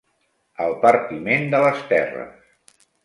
[0.65, 2.81] El partiment de les terres.